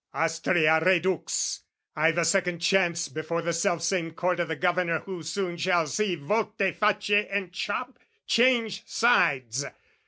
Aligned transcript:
AstrAea 0.15 0.83
redux! 0.83 1.59
I've 1.95 2.17
a 2.17 2.25
second 2.25 2.57
chance 2.57 3.07
Before 3.07 3.43
the 3.43 3.53
self 3.53 3.83
same 3.83 4.13
Court 4.15 4.39
o' 4.39 4.45
the 4.45 4.55
Governor 4.55 5.01
Who 5.01 5.21
soon 5.21 5.57
shall 5.57 5.85
see 5.85 6.15
volte 6.15 6.71
face 6.73 7.27
and 7.29 7.51
chop, 7.53 7.99
change 8.25 8.81
sides! 8.87 9.63